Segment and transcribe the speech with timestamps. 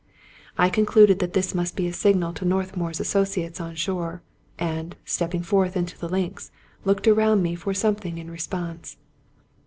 [0.57, 4.23] I concluded that this must be a signal to North mour's associates on shore;
[4.57, 6.49] and, stepping forth into the links,
[6.85, 8.97] looked around me for something in response.